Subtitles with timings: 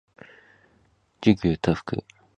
[1.23, 2.03] 自求多福